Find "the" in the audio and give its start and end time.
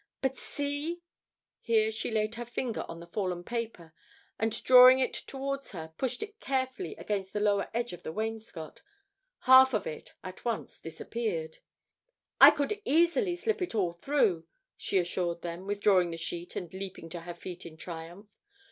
2.99-3.05, 7.33-7.39, 8.01-8.11, 16.09-16.17